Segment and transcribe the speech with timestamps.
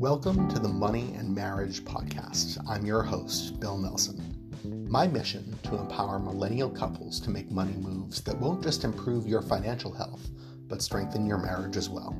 [0.00, 2.56] Welcome to the Money and Marriage Podcast.
[2.66, 4.48] I'm your host, Bill Nelson.
[4.88, 9.42] My mission to empower millennial couples to make money moves that won't just improve your
[9.42, 10.30] financial health,
[10.68, 12.16] but strengthen your marriage as well.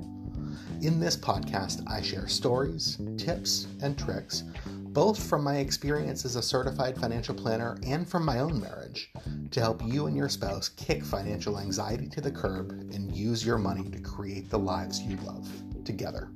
[0.82, 6.42] In this podcast, I share stories, tips, and tricks, both from my experience as a
[6.42, 9.10] certified financial planner and from my own marriage,
[9.52, 13.56] to help you and your spouse kick financial anxiety to the curb and use your
[13.56, 15.48] money to create the lives you love
[15.82, 16.30] together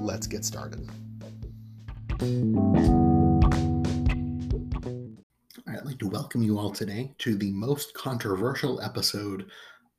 [0.00, 0.88] let's get started.
[5.68, 9.46] I'd like to welcome you all today to the most controversial episode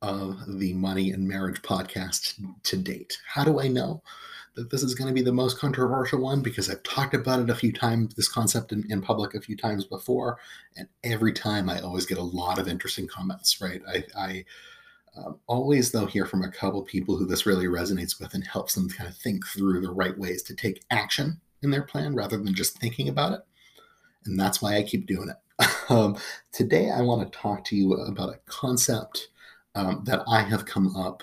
[0.02, 2.34] of the Money and Marriage podcast
[2.64, 3.18] to date.
[3.26, 4.02] How do I know
[4.54, 6.42] that this is going to be the most controversial one?
[6.42, 9.56] Because I've talked about it a few times, this concept in, in public a few
[9.56, 10.38] times before,
[10.76, 13.82] and every time I always get a lot of interesting comments, right?
[13.88, 14.44] I, I
[15.24, 18.74] um, always, though, hear from a couple people who this really resonates with and helps
[18.74, 22.36] them kind of think through the right ways to take action in their plan rather
[22.36, 23.40] than just thinking about it.
[24.24, 25.36] And that's why I keep doing it.
[25.90, 26.18] Um,
[26.52, 29.28] today, I want to talk to you about a concept
[29.74, 31.22] um, that I have come up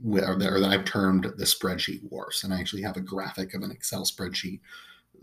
[0.00, 2.42] with, or that, or that I've termed the spreadsheet wars.
[2.44, 4.60] And I actually have a graphic of an Excel spreadsheet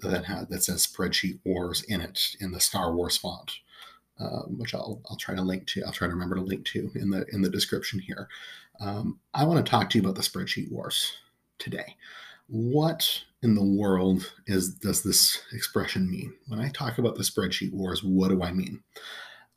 [0.02, 3.54] that has that says spreadsheet wars in it in the Star Wars font
[4.20, 5.84] um, which I'll, I'll try to link to.
[5.84, 8.28] I'll try to remember to link to in the in the description here.
[8.80, 11.18] Um, I want to talk to you about the spreadsheet wars
[11.60, 11.96] today.
[12.48, 16.34] What in the world is does this expression mean?
[16.48, 18.84] When I talk about the spreadsheet wars, what do I mean?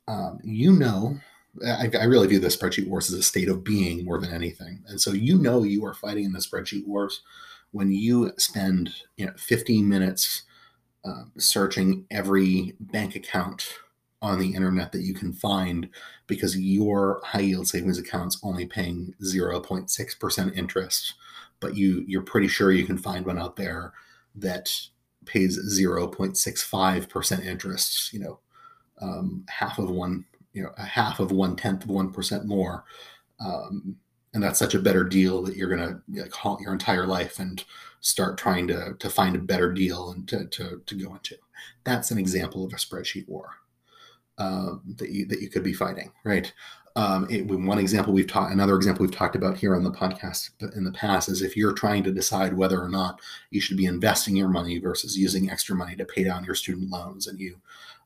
[0.09, 1.19] Um, you know,
[1.67, 4.85] I, I, really view the spreadsheet wars as a state of being more than anything,
[4.87, 7.23] and so you know you are fighting in the spreadsheet wars
[7.73, 10.45] when you spend you know 15 minutes
[11.05, 13.79] uh, searching every bank account
[14.23, 15.89] on the internet that you can find
[16.27, 21.15] because your high yield savings account's only paying 0.6% interest
[21.61, 23.93] but you you're pretty sure you can find one out there
[24.35, 24.71] that
[25.25, 28.39] pays 0.65% interest you know
[29.01, 30.25] um, half of one
[30.57, 32.85] you know a half of one tenth of one percent more.
[33.39, 33.97] Um,
[34.33, 37.63] and that's such a better deal that you're gonna like, haunt your entire life and
[38.01, 41.37] start trying to to find a better deal and to, to, to go into.
[41.85, 43.51] That's an example of a spreadsheet war
[44.39, 46.53] um, that you that you could be fighting, right?
[46.97, 50.51] Um, it, one example we've taught, another example we've talked about here on the podcast
[50.75, 53.21] in the past is if you're trying to decide whether or not
[53.51, 56.89] you should be investing your money versus using extra money to pay down your student
[56.89, 57.61] loans, and you,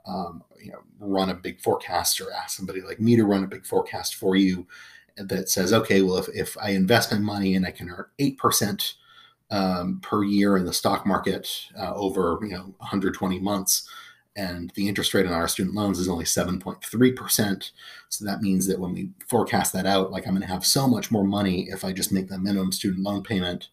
[0.07, 3.49] um, you know, run a big forecast or ask somebody like me to run a
[3.49, 4.67] big forecast for you
[5.17, 8.39] that says, okay, well, if, if I invest my money and I can earn eight
[8.39, 8.95] percent
[9.53, 11.49] um, per year in the stock market
[11.79, 13.89] uh, over you know 120 months
[14.41, 17.71] and the interest rate on our student loans is only 7.3%.
[18.09, 20.89] So that means that when we forecast that out, like I'm going to have so
[20.89, 23.69] much more money if I just make the minimum student loan payment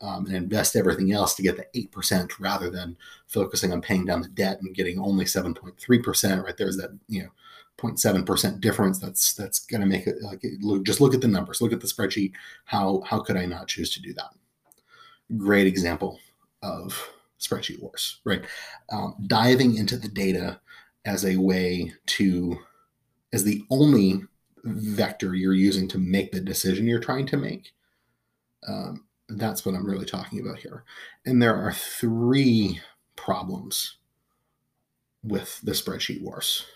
[0.00, 2.96] um, and invest everything else to get the 8% rather than
[3.26, 6.44] focusing on paying down the debt and getting only 7.3%.
[6.44, 7.30] Right there's that, you know,
[7.78, 11.60] 0.7% difference that's that's going to make it like look, just look at the numbers
[11.60, 12.30] look at the spreadsheet
[12.64, 14.30] how how could i not choose to do that
[15.36, 16.20] great example
[16.62, 17.10] of
[17.42, 18.44] spreadsheet wars, right?
[18.90, 20.60] Um, diving into the data
[21.04, 22.58] as a way to,
[23.32, 24.22] as the only
[24.64, 27.72] vector you're using to make the decision you're trying to make.
[28.68, 30.84] Um, that's what I'm really talking about here.
[31.26, 32.80] And there are three
[33.16, 33.96] problems
[35.22, 36.66] with the spreadsheet wars.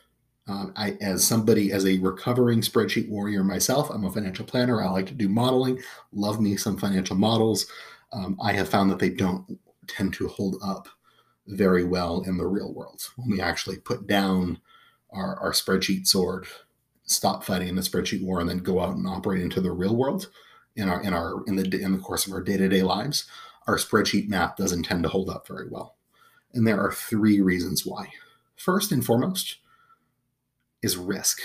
[0.49, 4.81] Um, I, as somebody, as a recovering spreadsheet warrior myself, I'm a financial planner.
[4.81, 5.81] I like to do modeling.
[6.12, 7.66] Love me some financial models.
[8.12, 10.88] Um, I have found that they don't tend to hold up
[11.47, 13.02] very well in the real world.
[13.16, 14.60] When we actually put down
[15.10, 16.47] our, our spreadsheet sword,
[17.04, 19.94] stop fighting in the spreadsheet war, and then go out and operate into the real
[19.94, 20.28] world
[20.76, 23.25] in our in our in the in the course of our day to day lives,
[23.66, 25.96] our spreadsheet map doesn't tend to hold up very well.
[26.52, 28.10] And there are three reasons why.
[28.56, 29.56] First and foremost
[30.82, 31.41] is risk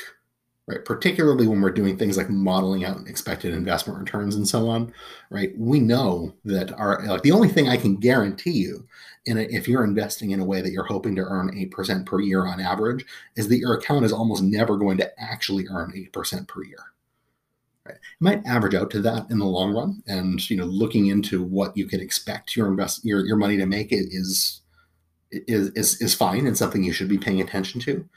[0.67, 0.85] right?
[0.85, 4.93] Particularly when we're doing things like modeling out expected investment returns and so on,
[5.29, 5.51] right?
[5.57, 8.87] We know that our like the only thing I can guarantee you
[9.25, 12.05] in a, if you're investing in a way that you're hoping to earn eight percent
[12.05, 13.05] per year on average
[13.35, 16.79] is that your account is almost never going to actually earn eight percent per year.
[17.85, 17.95] Right.
[17.95, 21.41] It might average out to that in the long run, and you know, looking into
[21.43, 24.61] what you can expect your invest your, your money to make it is
[25.31, 28.07] is is is fine and something you should be paying attention to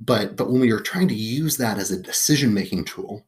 [0.00, 3.24] but but when we are trying to use that as a decision making tool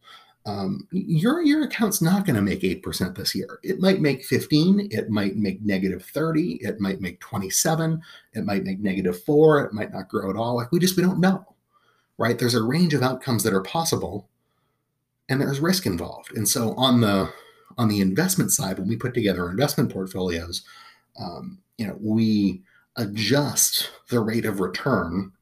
[0.46, 3.58] um, your your account's not going to make 8% this year.
[3.62, 8.00] It might make 15 it might make negative 30 it might make 27
[8.32, 10.56] it might make negative 4 it might not grow at all.
[10.56, 11.44] Like we just we don't know
[12.17, 12.38] right?
[12.38, 14.28] There's a range of outcomes that are possible
[15.31, 16.37] and there's risk involved.
[16.37, 17.32] And so on the
[17.78, 20.64] on the investment side when we put together investment portfolios
[21.19, 22.62] um, you know, we
[22.96, 25.32] adjust the rate of return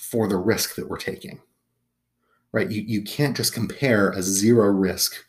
[0.00, 1.40] for the risk that we're taking.
[2.52, 2.70] Right?
[2.70, 5.24] You, you can't just compare a zero risk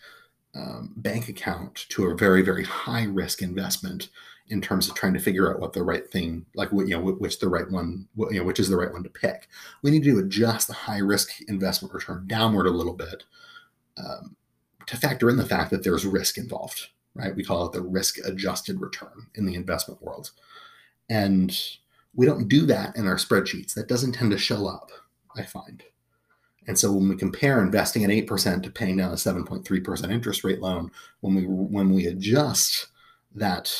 [0.56, 4.09] um, bank account to a very, very high risk investment
[4.47, 7.01] in terms of trying to figure out what the right thing, like what you know,
[7.01, 9.47] which the right one, you know, which is the right one to pick.
[9.81, 13.23] We need to adjust the high risk investment return downward a little bit
[13.97, 14.35] um,
[14.88, 17.35] to factor in the fact that there's risk involved, right?
[17.35, 20.31] We call it the risk adjusted return in the investment world.
[21.09, 21.57] And
[22.13, 23.73] we don't do that in our spreadsheets.
[23.73, 24.91] That doesn't tend to show up,
[25.35, 25.83] I find.
[26.67, 30.59] And so when we compare investing at 8% to paying down a 7.3% interest rate
[30.59, 30.91] loan,
[31.21, 32.87] when we when we adjust
[33.33, 33.73] that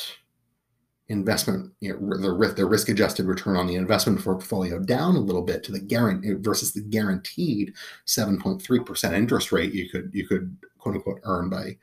[1.08, 5.44] investment, you know, the the risk adjusted return on the investment portfolio down a little
[5.44, 7.74] bit to the guarantee versus the guaranteed
[8.08, 11.78] 7.3% interest rate you could you could quote unquote earn by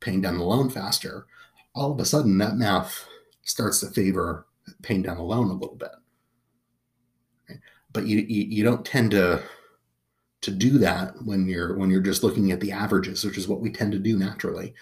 [0.00, 1.26] paying down the loan faster,
[1.74, 3.08] all of a sudden that math
[3.42, 4.45] starts to favor
[4.82, 5.90] paying down the loan a little bit.
[7.92, 9.42] But you, you you don't tend to
[10.42, 13.60] to do that when you're when you're just looking at the averages, which is what
[13.60, 14.74] we tend to do naturally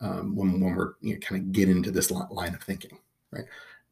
[0.00, 2.98] um, when when we're you know, kind of get into this line of thinking
[3.30, 3.44] right?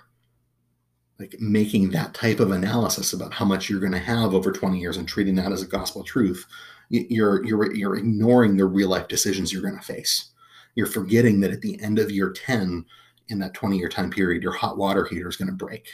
[1.24, 4.80] like making that type of analysis about how much you're going to have over 20
[4.80, 6.46] years and treating that as a gospel truth,
[6.90, 10.31] you're you're you're ignoring the real life decisions you're going to face.
[10.75, 12.86] You're forgetting that at the end of year 10
[13.30, 15.88] in that 20 year time period, your hot water heater is going to break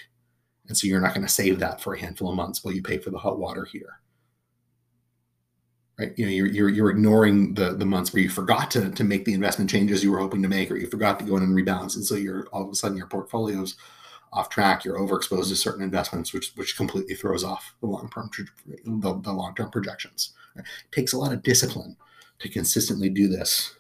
[0.70, 2.84] and so you're not going to save that for a handful of months while you
[2.84, 4.00] pay for the hot water heater.
[5.98, 6.14] Right?
[6.16, 9.26] You know, you're, you're, you're ignoring the, the months where you forgot to, to make
[9.26, 11.58] the investment changes you were hoping to make, or you forgot to go in and
[11.58, 11.96] rebalance.
[11.96, 13.76] And so you're all of a sudden your portfolio's
[14.32, 14.86] off track.
[14.86, 18.30] You're overexposed to certain investments, which, which completely throws off the long-term,
[18.66, 20.34] the, the long-term projections.
[20.56, 21.96] It takes a lot of discipline
[22.40, 23.76] to consistently do this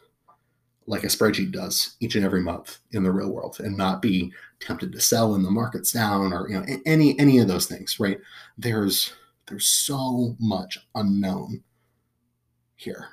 [0.89, 4.33] like a spreadsheet does each and every month in the real world and not be
[4.59, 7.99] tempted to sell when the market's down or you know any any of those things
[7.99, 8.19] right
[8.57, 9.13] there's
[9.47, 11.63] there's so much unknown
[12.75, 13.09] here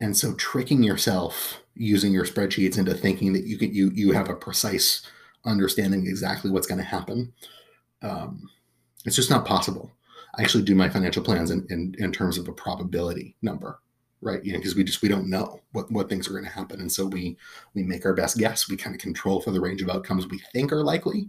[0.00, 4.30] and so tricking yourself using your spreadsheets into thinking that you could you you have
[4.30, 5.06] a precise
[5.44, 7.32] understanding exactly what's going to happen.
[8.02, 8.48] Um,
[9.04, 9.92] it's just not possible.
[10.36, 13.80] I actually do my financial plans in, in in terms of a probability number
[14.22, 14.42] right?
[14.44, 16.80] You know because we just we don't know what what things are going to happen.
[16.80, 17.36] And so we
[17.74, 18.68] we make our best guess.
[18.68, 21.28] We kind of control for the range of outcomes we think are likely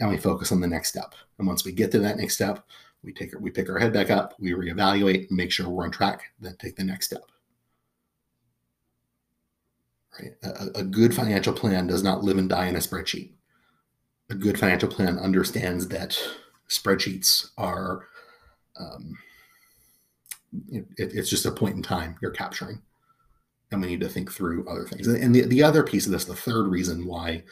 [0.00, 1.14] and we focus on the next step.
[1.38, 2.66] And once we get to that next step
[3.04, 6.22] we take we pick our head back up we reevaluate make sure we're on track
[6.40, 7.22] then take the next step.
[10.18, 10.32] Right?
[10.42, 13.32] A, a good financial plan does not live and die in a spreadsheet
[14.32, 16.18] a good financial plan understands that
[16.68, 18.06] spreadsheets are
[18.78, 19.18] um,
[20.70, 22.80] it, it's just a point in time you're capturing.
[23.70, 25.06] And we need to think through other things.
[25.06, 27.44] And the, the other piece of this the third reason why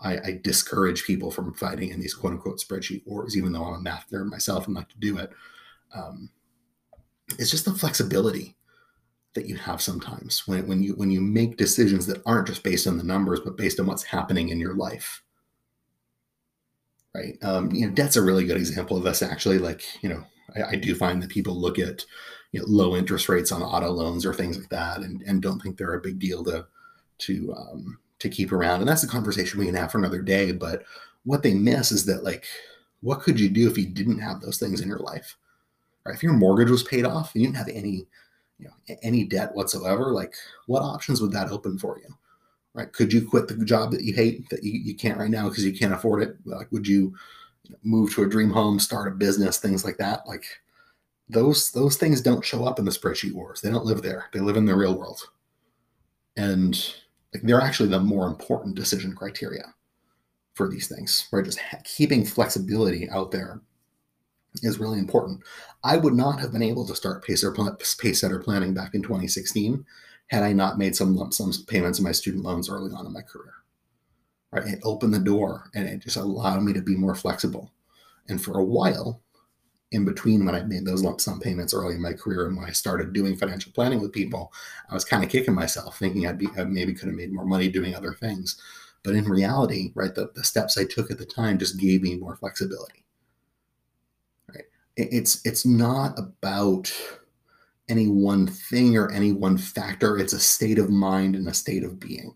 [0.00, 3.74] I, I discourage people from fighting in these quote unquote spreadsheet wars even though i'm
[3.74, 5.30] a math nerd myself and like to do it
[5.94, 6.30] um,
[7.38, 8.56] it's just the flexibility
[9.34, 12.86] that you have sometimes when, when you when you make decisions that aren't just based
[12.86, 15.22] on the numbers but based on what's happening in your life
[17.14, 20.24] right um, you know debt's a really good example of this actually like you know
[20.56, 22.04] I, I do find that people look at
[22.52, 25.60] you know, low interest rates on auto loans or things like that, and, and don't
[25.60, 26.66] think they're a big deal to
[27.18, 28.80] to um, to keep around.
[28.80, 30.52] And that's a conversation we can have for another day.
[30.52, 30.84] But
[31.24, 32.46] what they miss is that like,
[33.00, 35.36] what could you do if you didn't have those things in your life?
[36.06, 36.14] Right?
[36.14, 38.06] If your mortgage was paid off and you didn't have any
[38.58, 40.34] you know any debt whatsoever, like
[40.66, 42.14] what options would that open for you?
[42.74, 42.92] Right?
[42.92, 45.64] Could you quit the job that you hate that you, you can't right now because
[45.64, 46.36] you can't afford it?
[46.44, 47.14] Like, would you
[47.82, 50.26] move to a dream home, start a business, things like that?
[50.26, 50.44] Like
[51.28, 53.60] those those things don't show up in the spreadsheet wars.
[53.60, 54.26] They don't live there.
[54.32, 55.28] They live in the real world.
[56.36, 56.74] And
[57.34, 59.74] like they're actually the more important decision criteria
[60.54, 61.44] for these things, right?
[61.44, 63.60] Just keeping flexibility out there
[64.62, 65.40] is really important.
[65.84, 69.84] I would not have been able to start Pacesetter planning back in 2016
[70.28, 73.12] had I not made some lump sum payments in my student loans early on in
[73.12, 73.54] my career.
[74.50, 74.66] Right?
[74.66, 77.72] It opened the door and it just allowed me to be more flexible.
[78.28, 79.22] And for a while,
[79.90, 82.66] in between when I made those lump sum payments early in my career and when
[82.66, 84.52] I started doing financial planning with people,
[84.90, 87.46] I was kind of kicking myself, thinking I'd be I maybe could have made more
[87.46, 88.60] money doing other things.
[89.02, 92.16] But in reality, right, the, the steps I took at the time just gave me
[92.16, 93.04] more flexibility.
[94.48, 94.64] Right.
[94.96, 96.92] It's it's not about
[97.88, 100.18] any one thing or any one factor.
[100.18, 102.34] It's a state of mind and a state of being.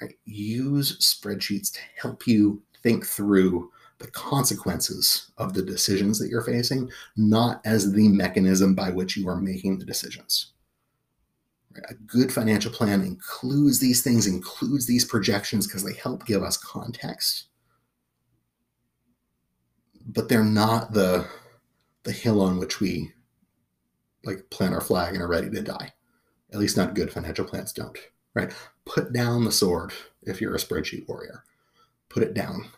[0.00, 0.14] Right.
[0.24, 6.88] Use spreadsheets to help you think through the consequences of the decisions that you're facing,
[7.16, 10.52] not as the mechanism by which you are making the decisions.
[11.88, 16.56] A good financial plan includes these things, includes these projections because they help give us
[16.56, 17.46] context.
[20.06, 21.26] But they're not the
[22.04, 23.12] the hill on which we
[24.24, 25.92] like plant our flag and are ready to die.
[26.52, 27.98] At least not good financial plans don't.
[28.34, 28.52] Right?
[28.84, 31.44] Put down the sword if you're a spreadsheet warrior.
[32.08, 32.70] Put it down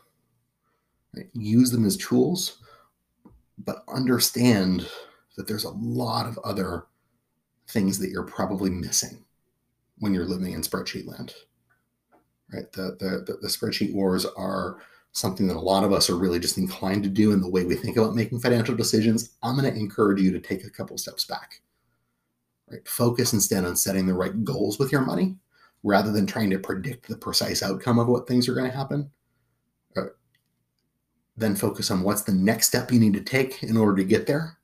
[1.14, 1.28] Right?
[1.34, 2.58] Use them as tools,
[3.58, 4.88] but understand
[5.36, 6.86] that there's a lot of other
[7.68, 9.24] things that you're probably missing
[9.98, 11.34] when you're living in spreadsheet land.
[12.52, 12.70] Right?
[12.72, 14.78] The, the, the spreadsheet wars are
[15.12, 17.64] something that a lot of us are really just inclined to do in the way
[17.64, 19.36] we think about making financial decisions.
[19.42, 21.60] I'm going to encourage you to take a couple steps back.
[22.70, 22.86] Right?
[22.86, 25.36] Focus instead on setting the right goals with your money
[25.82, 29.10] rather than trying to predict the precise outcome of what things are going to happen
[29.96, 30.10] Right?
[31.36, 34.26] then focus on what's the next step you need to take in order to get
[34.26, 34.58] there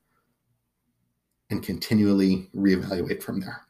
[1.49, 3.66] and continually reevaluate from there.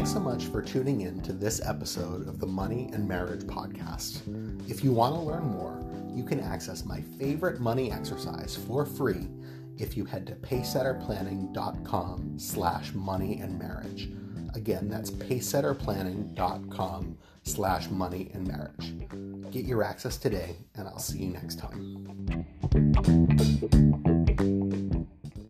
[0.00, 4.22] Thanks so much for tuning in to this episode of the Money and Marriage Podcast.
[4.66, 5.78] If you want to learn more,
[6.10, 9.28] you can access my favorite money exercise for free
[9.76, 14.08] if you head to pacesetterplanning.com slash money and marriage.
[14.54, 18.94] Again, that's pacesetterplanning.com slash money and marriage.
[19.52, 22.46] Get your access today, and I'll see you next time.